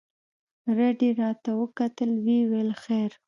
[0.77, 3.11] رډ يې راته وکتل ويې ويل خير.